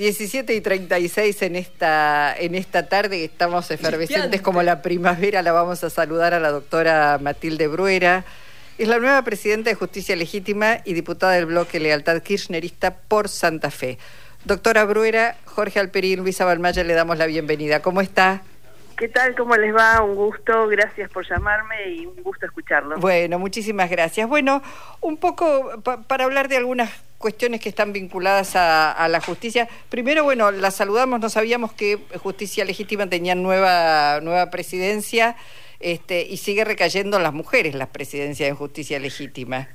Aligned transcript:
17 0.00 0.54
y 0.54 0.62
36 0.62 1.42
en 1.42 1.56
esta, 1.56 2.34
en 2.34 2.54
esta 2.54 2.88
tarde, 2.88 3.22
estamos 3.22 3.70
efervescentes 3.70 4.40
como 4.40 4.62
la 4.62 4.80
primavera, 4.80 5.42
la 5.42 5.52
vamos 5.52 5.84
a 5.84 5.90
saludar 5.90 6.32
a 6.32 6.40
la 6.40 6.50
doctora 6.50 7.18
Matilde 7.20 7.66
Bruera. 7.66 8.24
Es 8.78 8.88
la 8.88 8.98
nueva 8.98 9.20
presidenta 9.20 9.68
de 9.68 9.76
Justicia 9.76 10.16
Legítima 10.16 10.78
y 10.86 10.94
diputada 10.94 11.32
del 11.32 11.44
bloque 11.44 11.80
Lealtad 11.80 12.22
Kirchnerista 12.22 12.96
por 12.96 13.28
Santa 13.28 13.70
Fe. 13.70 13.98
Doctora 14.46 14.86
Bruera, 14.86 15.36
Jorge 15.44 15.80
Alperín, 15.80 16.20
Luisa 16.20 16.46
Balmaya, 16.46 16.82
le 16.82 16.94
damos 16.94 17.18
la 17.18 17.26
bienvenida. 17.26 17.82
¿Cómo 17.82 18.00
está? 18.00 18.40
¿Qué 18.96 19.08
tal? 19.08 19.34
¿Cómo 19.34 19.54
les 19.56 19.76
va? 19.76 20.02
Un 20.02 20.14
gusto, 20.14 20.66
gracias 20.68 21.10
por 21.10 21.28
llamarme 21.28 21.90
y 21.90 22.06
un 22.06 22.22
gusto 22.22 22.46
escucharlo. 22.46 22.96
Bueno, 22.96 23.38
muchísimas 23.38 23.90
gracias. 23.90 24.26
Bueno, 24.26 24.62
un 25.02 25.18
poco 25.18 25.82
para 26.06 26.24
hablar 26.24 26.48
de 26.48 26.56
algunas 26.56 26.90
cuestiones 27.20 27.60
que 27.60 27.68
están 27.68 27.92
vinculadas 27.92 28.56
a, 28.56 29.06
la 29.08 29.20
justicia. 29.20 29.68
Primero, 29.90 30.24
bueno, 30.24 30.50
la 30.50 30.70
saludamos, 30.70 31.20
no 31.20 31.28
sabíamos 31.28 31.70
que 31.74 31.98
Justicia 32.16 32.64
Legítima 32.64 33.08
tenía 33.08 33.34
nueva, 33.34 34.20
nueva 34.22 34.48
presidencia 34.48 35.36
este, 35.80 36.22
y 36.22 36.38
sigue 36.38 36.64
recayendo 36.64 37.18
en 37.18 37.22
las 37.22 37.34
mujeres 37.34 37.74
la 37.74 37.86
presidencia 37.86 38.48
en 38.48 38.54
Justicia 38.54 38.98
Legítima. 38.98 39.68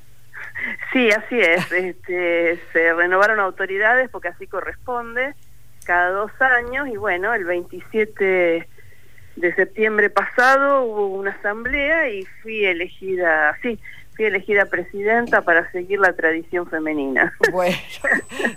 Sí, 0.92 1.12
así 1.12 1.40
es. 1.40 1.72
Este, 1.72 2.60
se 2.74 2.94
renovaron 2.96 3.40
autoridades 3.40 4.10
porque 4.10 4.30
así 4.30 4.48
corresponde 4.48 5.36
cada 5.86 6.10
dos 6.10 6.32
años 6.40 6.88
y 6.88 6.98
bueno, 6.98 7.32
el 7.36 7.46
27 7.46 8.68
de 9.36 9.54
septiembre 9.54 10.10
pasado 10.10 10.84
hubo 10.84 11.08
una 11.10 11.30
asamblea 11.30 12.10
y 12.10 12.24
fui 12.41 12.66
elegida, 12.66 13.55
sí, 13.62 13.80
fui 14.16 14.26
elegida 14.26 14.66
presidenta 14.66 15.42
para 15.42 15.70
seguir 15.72 16.00
la 16.00 16.14
tradición 16.14 16.68
femenina. 16.68 17.34
Bueno, 17.52 17.76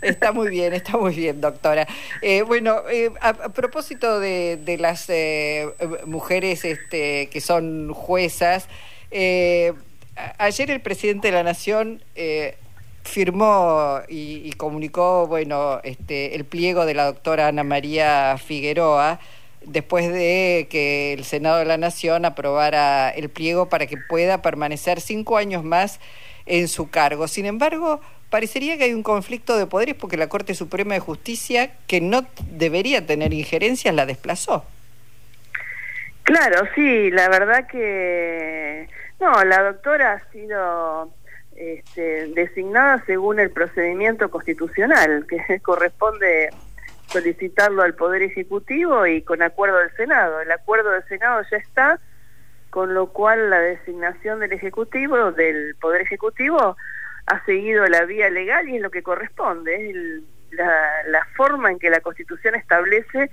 está 0.03 0.33
muy 0.33 0.49
bien, 0.49 0.73
está 0.73 0.97
muy 0.97 1.15
bien, 1.15 1.41
doctora. 1.41 1.87
Eh, 2.23 2.43
bueno, 2.43 2.83
eh, 2.91 3.11
a, 3.21 3.33
propósito 3.51 4.21
de, 4.21 4.77
las 4.79 5.09
eh, 5.09 5.69
mujeres 6.07 6.65
este, 6.65 7.29
que 7.31 7.41
son 7.41 7.93
juezas, 7.93 8.69
ayer 9.11 10.71
el 10.71 10.81
presidente 10.81 11.29
de 11.29 11.33
la 11.33 11.43
Nación 11.43 12.03
firmó 13.05 14.01
y, 14.09 14.43
y, 14.45 14.53
comunicó, 14.53 15.27
bueno, 15.27 15.81
este, 15.83 16.35
el 16.35 16.45
pliego 16.45 16.85
de 16.85 16.95
la 16.95 17.07
doctora 17.07 17.49
Ana 17.49 17.65
María 17.65 18.37
Figueroa 18.39 19.19
después 19.65 20.13
de 20.13 20.67
que 20.71 21.13
el 21.13 21.25
Senado 21.25 21.59
de 21.59 21.65
la 21.65 21.77
Nación 21.77 22.25
aprobara 22.25 23.11
el 23.11 23.29
pliego 23.29 23.69
para 23.69 23.87
que 23.87 23.97
pueda 23.97 24.43
permanecer 24.43 25.01
cinco 25.01 25.37
años 25.37 25.65
más 25.65 26.01
en 26.47 26.69
su 26.69 26.91
cargo. 26.91 27.29
Sin 27.29 27.47
embargo, 27.47 28.01
parecería 28.31 28.77
que 28.77 28.85
hay 28.85 28.95
un 28.95 29.03
conflicto 29.03 29.57
de 29.57 29.67
poderes 29.67 29.95
porque 29.95 30.17
la 30.17 30.29
Corte 30.29 30.55
Suprema 30.55 30.95
de 30.95 31.01
Justicia, 31.01 31.73
que 31.87 32.01
no 32.01 32.27
debería 32.51 33.07
tener 33.07 33.33
injerencias, 33.33 33.95
la 33.95 34.07
desplazó. 34.07 34.65
Claro, 36.25 36.69
sí, 36.75 37.11
la 37.11 37.29
verdad 37.29 37.67
que 37.67 38.89
no, 39.19 39.33
la 39.45 39.63
doctora 39.63 40.13
ha 40.13 40.33
sido 40.33 41.11
este, 41.57 42.29
designada 42.29 43.03
según 43.07 43.41
el 43.41 43.51
procedimiento 43.51 44.31
constitucional 44.31 45.27
que 45.29 45.61
corresponde 45.63 46.51
solicitarlo 47.09 47.83
al 47.83 47.95
Poder 47.95 48.23
Ejecutivo 48.23 49.07
y 49.07 49.23
con 49.23 49.43
acuerdo 49.43 49.79
del 49.79 49.95
Senado. 49.97 50.41
El 50.41 50.51
acuerdo 50.51 50.91
del 50.91 51.05
Senado 51.05 51.43
ya 51.51 51.57
está, 51.57 52.01
con 52.71 52.95
lo 52.95 53.09
cual 53.09 53.51
la 53.51 53.61
designación 53.61 54.41
del 54.41 54.53
Ejecutivo, 54.53 55.33
del 55.33 55.75
Poder 55.81 56.03
Ejecutivo, 56.03 56.77
ha 57.27 57.45
seguido 57.45 57.87
la 57.87 58.05
vía 58.05 58.31
legal 58.31 58.69
y 58.69 58.77
es 58.77 58.83
lo 58.83 58.91
que 58.91 59.03
corresponde, 59.03 59.91
es 59.91 60.23
la, 60.53 61.03
la 61.09 61.27
forma 61.37 61.71
en 61.71 61.79
que 61.79 61.91
la 61.91 62.01
Constitución 62.01 62.55
establece 62.55 63.31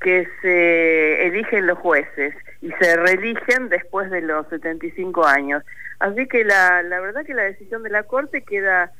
que 0.00 0.28
se 0.42 1.26
eligen 1.26 1.66
los 1.66 1.78
jueces 1.78 2.34
y 2.60 2.70
se 2.72 2.96
reeligen 2.96 3.70
después 3.70 4.10
de 4.10 4.20
los 4.20 4.46
75 4.48 5.26
años. 5.26 5.62
Así 5.98 6.26
que 6.26 6.44
la, 6.44 6.82
la 6.82 7.00
verdad 7.00 7.24
que 7.24 7.34
la 7.34 7.44
decisión 7.44 7.82
de 7.82 7.90
la 7.90 8.02
Corte 8.02 8.42
queda 8.42 8.92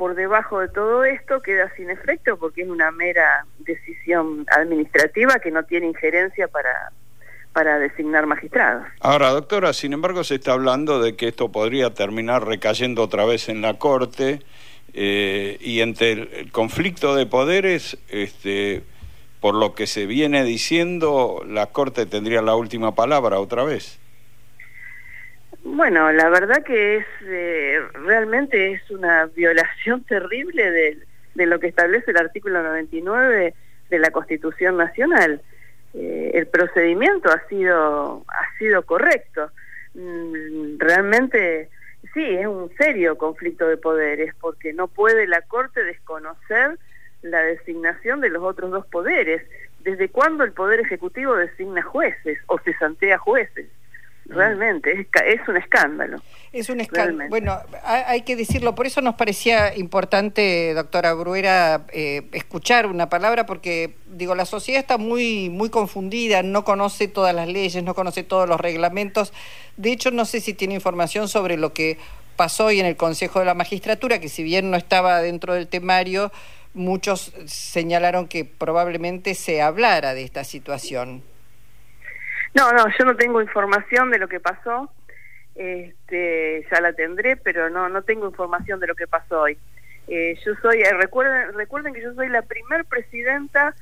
por 0.00 0.14
debajo 0.14 0.60
de 0.60 0.68
todo 0.68 1.04
esto 1.04 1.42
queda 1.42 1.70
sin 1.76 1.90
efecto 1.90 2.38
porque 2.38 2.62
es 2.62 2.68
una 2.70 2.90
mera 2.90 3.44
decisión 3.58 4.46
administrativa 4.50 5.38
que 5.40 5.50
no 5.50 5.62
tiene 5.64 5.88
injerencia 5.88 6.48
para, 6.48 6.90
para 7.52 7.78
designar 7.78 8.24
magistrados. 8.24 8.86
Ahora, 9.00 9.28
doctora, 9.28 9.74
sin 9.74 9.92
embargo 9.92 10.24
se 10.24 10.36
está 10.36 10.52
hablando 10.52 11.02
de 11.02 11.16
que 11.16 11.28
esto 11.28 11.52
podría 11.52 11.92
terminar 11.92 12.46
recayendo 12.46 13.02
otra 13.02 13.26
vez 13.26 13.50
en 13.50 13.60
la 13.60 13.74
Corte 13.74 14.40
eh, 14.94 15.58
y 15.60 15.82
entre 15.82 16.12
el, 16.12 16.50
conflicto 16.50 17.14
de 17.14 17.26
poderes, 17.26 17.98
este, 18.08 18.82
por 19.38 19.54
lo 19.54 19.74
que 19.74 19.86
se 19.86 20.06
viene 20.06 20.44
diciendo, 20.44 21.44
la 21.46 21.66
Corte 21.66 22.06
tendría 22.06 22.40
la 22.40 22.54
última 22.54 22.94
palabra 22.94 23.38
otra 23.38 23.64
vez. 23.64 24.00
Bueno, 25.62 26.10
la 26.10 26.30
verdad 26.30 26.62
que 26.64 26.96
es 26.96 27.06
eh, 27.22 27.78
realmente 27.92 28.72
es 28.72 28.90
una 28.90 29.26
violación 29.26 30.04
terrible 30.08 30.70
de, 30.70 31.46
lo 31.46 31.58
que 31.60 31.68
establece 31.68 32.10
el 32.10 32.16
artículo 32.16 32.62
99 32.62 33.54
de 33.90 33.98
la 33.98 34.10
Constitución 34.10 34.76
Nacional. 34.76 35.42
Eh, 35.92 36.30
el 36.34 36.46
procedimiento 36.46 37.30
ha 37.30 37.46
sido 37.48 38.24
ha 38.28 38.58
sido 38.58 38.82
correcto. 38.82 39.50
Mm, 39.94 40.78
realmente 40.78 41.68
sí, 42.14 42.24
es 42.24 42.46
un 42.46 42.70
serio 42.78 43.18
conflicto 43.18 43.66
de 43.66 43.76
poderes 43.76 44.34
porque 44.40 44.72
no 44.72 44.88
puede 44.88 45.26
la 45.26 45.42
Corte 45.42 45.82
desconocer 45.84 46.78
la 47.22 47.42
designación 47.42 48.20
de 48.20 48.30
los 48.30 48.42
otros 48.42 48.70
dos 48.70 48.86
poderes. 48.86 49.42
¿Desde 49.80 50.08
cuándo 50.08 50.44
el 50.44 50.52
Poder 50.52 50.80
Ejecutivo 50.80 51.34
designa 51.36 51.82
jueces 51.82 52.38
o 52.46 52.58
cesantea 52.58 53.18
jueces? 53.18 53.66
Realmente, 54.30 54.92
es, 54.92 55.06
es 55.26 55.48
un 55.48 55.56
escándalo. 55.56 56.22
Es 56.52 56.68
un 56.68 56.80
escándalo. 56.80 57.28
Bueno, 57.30 57.58
hay 57.84 58.22
que 58.22 58.34
decirlo, 58.34 58.74
por 58.74 58.86
eso 58.86 59.00
nos 59.02 59.14
parecía 59.14 59.76
importante, 59.76 60.72
doctora 60.74 61.14
Bruera, 61.14 61.86
eh, 61.92 62.28
escuchar 62.32 62.86
una 62.86 63.08
palabra, 63.08 63.46
porque, 63.46 63.94
digo, 64.06 64.34
la 64.34 64.44
sociedad 64.44 64.80
está 64.80 64.98
muy, 64.98 65.48
muy 65.48 65.70
confundida, 65.70 66.42
no 66.42 66.64
conoce 66.64 67.06
todas 67.08 67.34
las 67.34 67.48
leyes, 67.48 67.82
no 67.84 67.94
conoce 67.94 68.24
todos 68.24 68.48
los 68.48 68.60
reglamentos. 68.60 69.32
De 69.76 69.92
hecho, 69.92 70.10
no 70.10 70.24
sé 70.24 70.40
si 70.40 70.54
tiene 70.54 70.74
información 70.74 71.28
sobre 71.28 71.56
lo 71.56 71.72
que 71.72 71.98
pasó 72.36 72.66
hoy 72.66 72.80
en 72.80 72.86
el 72.86 72.96
Consejo 72.96 73.38
de 73.38 73.44
la 73.44 73.54
Magistratura, 73.54 74.18
que 74.18 74.28
si 74.28 74.42
bien 74.42 74.70
no 74.70 74.76
estaba 74.76 75.20
dentro 75.20 75.54
del 75.54 75.68
temario, 75.68 76.32
muchos 76.74 77.32
señalaron 77.46 78.28
que 78.28 78.44
probablemente 78.44 79.34
se 79.34 79.62
hablara 79.62 80.14
de 80.14 80.24
esta 80.24 80.44
situación. 80.44 81.22
No, 82.54 82.72
no, 82.72 82.86
yo 82.98 83.04
no 83.04 83.16
tengo 83.16 83.40
información 83.40 84.10
de 84.10 84.18
lo 84.18 84.28
que 84.28 84.40
pasó. 84.40 84.92
Este, 85.54 86.66
ya 86.70 86.80
la 86.80 86.92
tendré, 86.92 87.36
pero 87.36 87.68
no 87.70 87.88
no 87.88 88.02
tengo 88.02 88.26
información 88.26 88.80
de 88.80 88.86
lo 88.86 88.94
que 88.94 89.06
pasó 89.06 89.42
hoy. 89.42 89.58
Eh, 90.08 90.38
yo 90.44 90.54
soy, 90.62 90.82
eh, 90.82 90.92
recuerden, 90.94 91.54
recuerden 91.54 91.94
que 91.94 92.02
yo 92.02 92.14
soy 92.14 92.28
la 92.28 92.42
primer 92.42 92.84
presidenta 92.84 93.74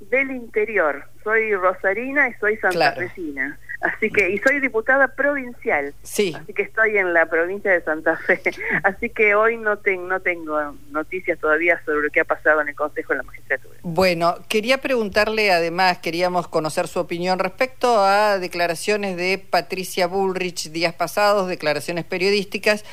del 0.00 0.30
interior. 0.30 1.08
Soy 1.24 1.54
rosarina 1.54 2.28
y 2.28 2.34
soy 2.34 2.56
santafesina. 2.58 3.58
Así 3.80 4.10
que, 4.10 4.30
y 4.30 4.38
soy 4.38 4.60
diputada 4.60 5.08
provincial. 5.08 5.94
Sí. 6.02 6.34
Así 6.34 6.52
que 6.54 6.62
estoy 6.62 6.96
en 6.96 7.12
la 7.12 7.26
provincia 7.26 7.70
de 7.70 7.82
Santa 7.82 8.16
Fe. 8.16 8.40
Así 8.82 9.10
que 9.10 9.34
hoy 9.34 9.58
no, 9.58 9.78
no 10.08 10.20
tengo 10.20 10.76
noticias 10.90 11.38
todavía 11.38 11.80
sobre 11.84 12.06
lo 12.06 12.10
que 12.10 12.20
ha 12.20 12.24
pasado 12.24 12.62
en 12.62 12.68
el 12.68 12.74
Consejo 12.74 13.12
de 13.12 13.18
la 13.18 13.22
Magistratura. 13.24 13.78
Bueno, 13.82 14.36
quería 14.48 14.78
preguntarle, 14.78 15.52
además, 15.52 15.98
queríamos 15.98 16.48
conocer 16.48 16.88
su 16.88 17.00
opinión 17.00 17.38
respecto 17.38 18.00
a 18.00 18.38
declaraciones 18.38 19.16
de 19.16 19.38
Patricia 19.38 20.06
Bullrich 20.06 20.70
días 20.70 20.94
pasados, 20.94 21.48
declaraciones 21.48 22.04
periodísticas, 22.04 22.84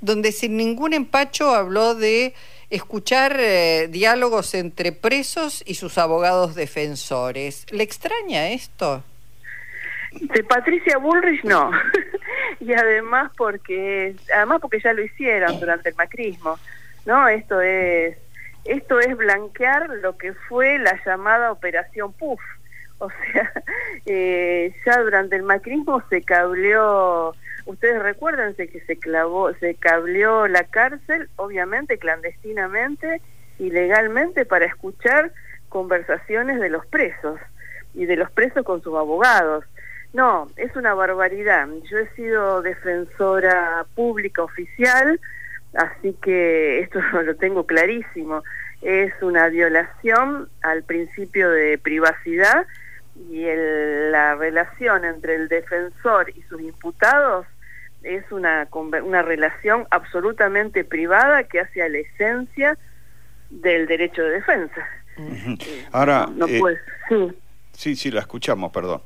donde 0.00 0.32
sin 0.32 0.56
ningún 0.56 0.94
empacho 0.94 1.54
habló 1.54 1.94
de 1.94 2.34
escuchar 2.70 3.36
eh, 3.38 3.88
diálogos 3.90 4.54
entre 4.54 4.92
presos 4.92 5.62
y 5.66 5.74
sus 5.74 5.98
abogados 5.98 6.54
defensores. 6.54 7.66
¿Le 7.70 7.82
extraña 7.82 8.50
esto? 8.50 9.02
De 10.12 10.42
Patricia 10.44 10.98
Bullrich 10.98 11.44
no. 11.44 11.70
y 12.60 12.72
además 12.72 13.30
porque 13.36 14.16
además 14.34 14.60
porque 14.60 14.80
ya 14.80 14.92
lo 14.92 15.02
hicieron 15.02 15.60
durante 15.60 15.90
el 15.90 15.94
macrismo, 15.94 16.58
¿no? 17.06 17.28
Esto 17.28 17.60
es 17.60 18.16
esto 18.64 19.00
es 19.00 19.16
blanquear 19.16 19.88
lo 20.02 20.16
que 20.16 20.32
fue 20.32 20.78
la 20.78 20.98
llamada 21.04 21.52
operación 21.52 22.12
PUF. 22.12 22.40
O 22.98 23.08
sea, 23.08 23.52
eh, 24.06 24.74
ya 24.84 25.00
durante 25.00 25.36
el 25.36 25.42
macrismo 25.42 26.02
se 26.10 26.22
cableó, 26.22 27.34
ustedes 27.66 28.02
recuérdense 28.02 28.68
que 28.68 28.80
se 28.80 28.96
clavó, 28.96 29.52
se 29.54 29.74
cableó 29.74 30.48
la 30.48 30.64
cárcel, 30.64 31.28
obviamente 31.36 31.98
clandestinamente, 31.98 33.20
ilegalmente, 33.58 34.44
para 34.44 34.66
escuchar 34.66 35.32
conversaciones 35.68 36.60
de 36.60 36.68
los 36.68 36.86
presos 36.86 37.38
y 37.94 38.06
de 38.06 38.16
los 38.16 38.30
presos 38.30 38.64
con 38.64 38.82
sus 38.82 38.94
abogados. 38.96 39.64
No, 40.12 40.48
es 40.56 40.74
una 40.76 40.94
barbaridad. 40.94 41.68
Yo 41.88 41.98
he 41.98 42.08
sido 42.10 42.62
defensora 42.62 43.86
pública 43.94 44.42
oficial, 44.42 45.20
así 45.74 46.16
que 46.22 46.80
esto 46.80 47.00
lo 47.24 47.36
tengo 47.36 47.64
clarísimo. 47.66 48.42
es 48.82 49.12
una 49.22 49.48
violación 49.48 50.48
al 50.62 50.82
principio 50.82 51.50
de 51.50 51.78
privacidad 51.78 52.66
y 53.28 53.44
la 54.10 54.34
relación 54.34 55.04
entre 55.04 55.34
el 55.34 55.48
defensor 55.48 56.30
y 56.30 56.42
sus 56.42 56.60
imputados 56.60 57.46
es 58.02 58.30
una, 58.32 58.66
una 58.72 59.22
relación 59.22 59.86
absolutamente 59.90 60.84
privada 60.84 61.44
que 61.44 61.60
hace 61.60 61.82
a 61.82 61.88
la 61.88 61.98
esencia 61.98 62.78
del 63.50 63.86
derecho 63.86 64.22
de 64.22 64.30
defensa. 64.30 64.88
Eh, 65.18 65.86
Ahora, 65.92 66.28
no, 66.34 66.46
eh, 66.46 66.60
sí. 67.08 67.32
sí, 67.72 67.96
sí, 67.96 68.10
la 68.10 68.20
escuchamos, 68.20 68.72
perdón. 68.72 69.02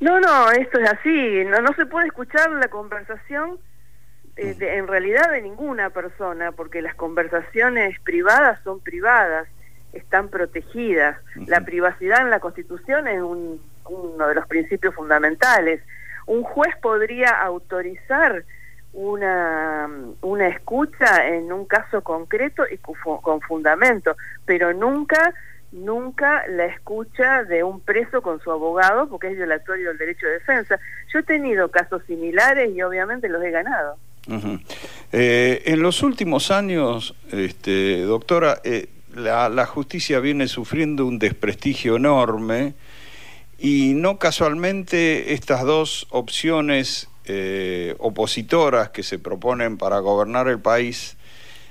No, 0.00 0.20
no, 0.20 0.50
esto 0.52 0.78
es 0.78 0.90
así, 0.90 1.44
no, 1.44 1.60
no 1.60 1.72
se 1.74 1.84
puede 1.84 2.06
escuchar 2.06 2.50
la 2.52 2.68
conversación 2.68 3.58
eh, 4.36 4.56
en 4.60 4.86
realidad 4.86 5.32
de 5.32 5.42
ninguna 5.42 5.90
persona, 5.90 6.52
porque 6.52 6.80
las 6.80 6.94
conversaciones 6.94 7.98
privadas 8.00 8.60
son 8.62 8.80
privadas, 8.80 9.48
están 9.92 10.28
protegidas. 10.28 11.18
La 11.46 11.60
privacidad 11.62 12.22
en 12.22 12.30
la 12.30 12.40
Constitución 12.40 13.08
es 13.08 13.22
uno 13.22 14.28
de 14.28 14.34
los 14.34 14.46
principios 14.46 14.94
fundamentales. 14.94 15.82
Un 16.26 16.42
juez 16.42 16.74
podría 16.82 17.30
autorizar 17.30 18.44
una, 18.92 19.88
una 20.22 20.48
escucha 20.48 21.28
en 21.28 21.52
un 21.52 21.64
caso 21.66 22.02
concreto 22.02 22.64
y 22.70 22.78
con 22.78 23.40
fundamento, 23.40 24.16
pero 24.44 24.72
nunca 24.72 25.34
nunca 25.72 26.46
la 26.48 26.66
escucha 26.66 27.44
de 27.44 27.62
un 27.62 27.80
preso 27.80 28.22
con 28.22 28.40
su 28.40 28.50
abogado 28.50 29.08
porque 29.08 29.28
es 29.28 29.36
violatorio 29.36 29.88
del 29.88 29.98
derecho 29.98 30.26
de 30.26 30.32
defensa. 30.34 30.78
Yo 31.12 31.20
he 31.20 31.22
tenido 31.22 31.70
casos 31.70 32.02
similares 32.06 32.74
y 32.74 32.82
obviamente 32.82 33.28
los 33.28 33.42
he 33.42 33.50
ganado. 33.50 33.96
Eh, 35.12 35.62
en 35.64 35.82
los 35.82 36.02
últimos 36.02 36.50
años, 36.50 37.14
este, 37.32 38.02
doctora, 38.02 38.60
eh, 38.62 38.88
la, 39.18 39.66
justicia 39.66 40.20
viene 40.20 40.48
sufriendo 40.48 41.06
un 41.06 41.18
desprestigio 41.18 41.96
enorme 41.96 42.74
y 43.58 43.94
no 43.94 44.18
casualmente 44.18 45.32
estas 45.34 45.64
dos 45.64 46.06
opciones 46.10 47.08
eh, 47.24 47.94
opositoras 47.98 48.90
que 48.90 49.02
se 49.02 49.18
proponen 49.18 49.76
para 49.76 49.98
gobernar 49.98 50.48
el 50.48 50.60
país, 50.60 51.16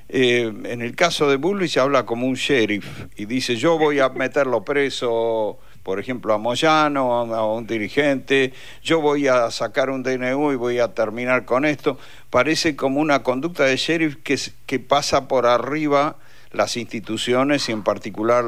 en 0.09 0.81
el 0.81 0.95
caso 0.95 1.29
de 1.29 1.35
Bullrich 1.35 1.77
habla 1.77 2.05
como 2.05 2.27
un 2.27 2.35
sheriff 2.35 2.88
y 3.17 3.25
dice 3.25 3.57
yo 3.57 3.77
voy 3.77 4.00
a 4.00 4.07
meterlo 4.07 4.63
preso 4.63 5.59
por 5.88 6.01
ejemplo, 6.01 6.33
a 6.33 6.38
Moyano, 6.38 7.13
a, 7.13 7.47
un 7.53 7.65
dirigente, 7.65 8.51
yo 8.83 9.00
voy 9.00 9.29
a 9.29 9.50
sacar 9.51 9.89
un 9.89 10.03
DNU 10.03 10.51
y 10.51 10.57
voy 10.57 10.79
a 10.79 10.93
terminar 10.93 11.45
con 11.45 11.63
esto. 11.63 11.97
Parece 12.29 12.75
como 12.75 13.00
una 13.00 13.23
conducta 13.23 13.63
de 13.63 13.77
sheriff 13.77 14.17
que, 14.21 14.38
que 14.65 14.79
pasa 14.79 15.29
por 15.29 15.45
arriba 15.45 16.17
las 16.51 16.77
instituciones 16.77 17.69
y 17.69 17.71
en 17.71 17.83
particular 17.83 18.45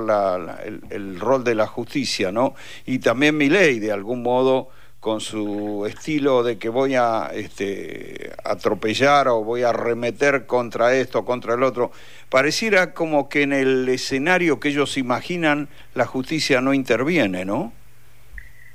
el, 0.89 1.19
rol 1.19 1.43
de 1.43 1.55
la 1.55 1.67
justicia, 1.67 2.31
¿no? 2.31 2.55
Y 2.85 2.99
también 2.99 3.37
mi 3.37 3.49
ley, 3.49 3.79
de 3.79 3.91
algún 3.91 4.23
modo, 4.23 4.69
con 4.99 5.21
su 5.21 5.85
estilo 5.87 6.43
de 6.43 6.57
que 6.57 6.69
voy 6.69 6.95
a 6.95 7.29
este, 7.33 8.31
atropellar 8.43 9.29
o 9.29 9.43
voy 9.43 9.63
a 9.63 9.71
remeter 9.71 10.45
contra 10.45 10.93
esto, 10.93 11.23
contra 11.23 11.53
el 11.53 11.63
otro, 11.63 11.91
pareciera 12.29 12.93
como 12.93 13.29
que 13.29 13.43
en 13.43 13.53
el 13.53 13.87
escenario 13.87 14.59
que 14.59 14.69
ellos 14.69 14.97
imaginan 14.97 15.69
la 15.93 16.05
justicia 16.05 16.59
no 16.59 16.73
interviene, 16.73 17.45
¿no? 17.45 17.71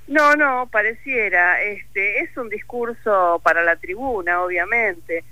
No, 0.06 0.36
no, 0.36 0.68
pareciera. 0.70 1.62
Este 1.62 2.20
es 2.20 2.36
un 2.36 2.48
discurso 2.50 3.40
para 3.42 3.62
la 3.62 3.76
tribuna, 3.76 4.42
obviamente. 4.42 5.24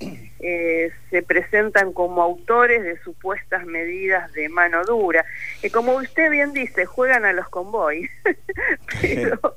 Eh, 0.44 0.90
se 1.08 1.22
presentan 1.22 1.92
como 1.92 2.20
autores 2.20 2.82
de 2.82 2.98
supuestas 3.02 3.64
medidas 3.64 4.32
de 4.32 4.48
mano 4.48 4.84
dura. 4.84 5.24
Y 5.62 5.70
como 5.70 5.94
usted 5.94 6.30
bien 6.30 6.52
dice, 6.52 6.84
juegan 6.84 7.24
a 7.24 7.32
los 7.32 7.48
convoys. 7.48 8.10
pero 9.00 9.56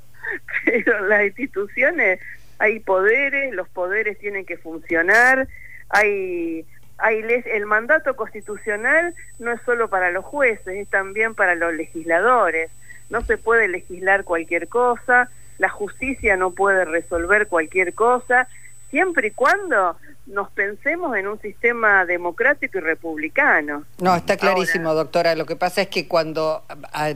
pero 0.63 1.07
las 1.07 1.25
instituciones 1.25 2.19
hay 2.57 2.79
poderes, 2.79 3.53
los 3.53 3.67
poderes 3.69 4.17
tienen 4.17 4.45
que 4.45 4.57
funcionar, 4.57 5.47
hay 5.89 6.65
hay 6.97 7.25
el 7.45 7.65
mandato 7.65 8.15
constitucional 8.15 9.13
no 9.39 9.51
es 9.51 9.61
solo 9.63 9.89
para 9.89 10.11
los 10.11 10.23
jueces, 10.23 10.67
es 10.67 10.87
también 10.87 11.35
para 11.35 11.55
los 11.55 11.73
legisladores. 11.73 12.71
No 13.09 13.21
se 13.21 13.37
puede 13.37 13.67
legislar 13.67 14.23
cualquier 14.23 14.69
cosa, 14.69 15.29
la 15.57 15.67
justicia 15.67 16.37
no 16.37 16.51
puede 16.51 16.85
resolver 16.85 17.47
cualquier 17.47 17.93
cosa, 17.93 18.47
siempre 18.89 19.27
y 19.27 19.31
cuando 19.31 19.97
nos 20.27 20.49
pensemos 20.51 21.15
en 21.15 21.27
un 21.27 21.39
sistema 21.39 22.05
democrático 22.05 22.79
y 22.79 22.81
republicano. 22.81 23.83
No, 23.99 24.15
está 24.15 24.37
clarísimo, 24.37 24.93
doctora. 24.93 25.35
Lo 25.35 25.45
que 25.45 25.55
pasa 25.55 25.83
es 25.83 25.87
que 25.87 26.07
cuando 26.07 26.63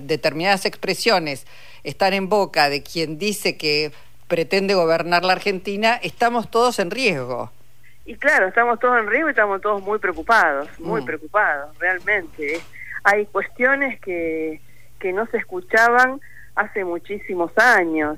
determinadas 0.02 0.66
expresiones 0.66 1.48
están 1.84 2.14
en 2.14 2.30
boca 2.30 2.70
de 2.70 2.84
quien 2.84 3.18
dice 3.18 3.58
que 3.58 3.92
pretende 4.28 4.76
gobernar 4.76 5.26
la 5.26 5.34
Argentina, 5.34 6.00
estamos 6.04 6.52
todos 6.52 6.78
en 6.80 6.92
riesgo. 6.92 7.52
Y 8.06 8.16
claro, 8.16 8.48
estamos 8.48 8.80
todos 8.80 9.00
en 9.00 9.08
riesgo 9.08 9.30
y 9.30 9.32
estamos 9.32 9.62
todos 9.62 9.82
muy 9.82 10.00
preocupados, 10.00 10.68
muy 10.80 11.02
mm. 11.02 11.06
preocupados, 11.06 11.78
realmente. 11.80 12.60
Hay 13.04 13.26
cuestiones 13.26 14.00
que, 14.02 14.62
que 15.00 15.14
no 15.14 15.26
se 15.28 15.38
escuchaban 15.38 16.22
hace 16.56 16.84
muchísimos 16.84 17.52
años. 17.58 18.18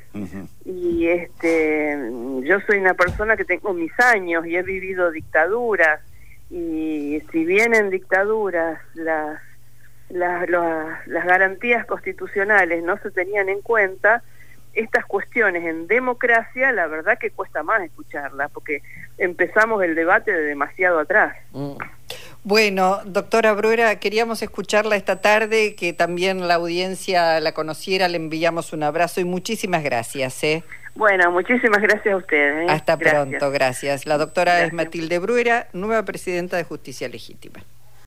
Y 0.66 1.08
este 1.08 1.98
yo 2.44 2.60
soy 2.62 2.80
una 2.80 2.94
persona 2.94 3.38
que 3.38 3.46
tengo 3.46 3.74
mis 3.74 3.98
años 4.00 4.46
y 4.46 4.56
he 4.56 4.64
vivido 4.64 5.12
dictaduras. 5.12 6.02
Y 6.50 7.22
si 7.32 7.46
bien 7.46 7.74
en 7.74 7.90
dictaduras 7.90 8.80
las 8.94 9.40
las, 10.10 10.50
las 10.50 11.26
garantías 11.26 11.86
constitucionales 11.86 12.84
no 12.84 12.98
se 12.98 13.12
tenían 13.12 13.48
en 13.48 13.62
cuenta 13.62 14.24
estas 14.74 15.06
cuestiones 15.06 15.64
en 15.64 15.88
democracia 15.88 16.72
la 16.72 16.88
verdad 16.88 17.18
que 17.18 17.32
cuesta 17.32 17.64
más 17.64 17.82
escucharlas 17.82 18.52
porque 18.52 18.82
empezamos 19.18 19.84
el 19.84 19.96
debate 19.96 20.32
de 20.32 20.44
demasiado 20.44 21.00
atrás. 21.00 21.36
Mm. 21.52 21.76
Bueno, 22.44 23.02
doctora 23.06 23.54
Bruera, 23.54 24.00
queríamos 24.00 24.42
escucharla 24.42 24.96
esta 24.96 25.22
tarde, 25.22 25.76
que 25.76 25.94
también 25.94 26.48
la 26.48 26.56
audiencia 26.56 27.40
la 27.40 27.52
conociera, 27.52 28.08
le 28.08 28.18
enviamos 28.18 28.74
un 28.74 28.82
abrazo 28.82 29.22
y 29.22 29.26
muchísimas 29.26 29.84
gracias. 29.84 30.44
¿eh? 30.44 30.64
Bueno, 30.96 31.32
muchísimas 31.32 31.82
gracias 31.82 32.14
a 32.14 32.18
ustedes. 32.18 32.68
¿eh? 32.68 32.72
Hasta 32.72 32.98
pronto, 32.98 33.52
gracias. 33.52 34.08
La 34.08 34.18
doctora 34.18 34.64
es 34.64 34.74
Matilde 34.74 35.20
Bruera, 35.20 35.68
nueva 35.74 36.04
presidenta 36.04 36.58
de 36.58 36.64
Justicia 36.64 37.08
Legítima. 37.08 37.64